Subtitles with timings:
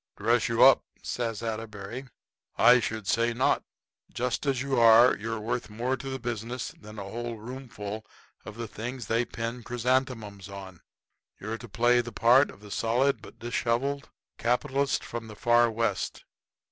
[0.17, 2.05] "Dress you up?" says Atterbury;
[2.57, 3.61] "I should say not!
[4.11, 8.03] Just as you are you're worth more to the business than a whole roomful
[8.43, 10.81] of the things they pin chrysanthemums on.
[11.39, 14.09] You're to play the part of the solid but disheveled
[14.39, 16.25] capitalist from the Far West.